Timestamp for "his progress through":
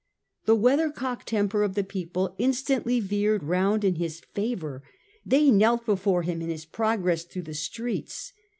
6.49-7.43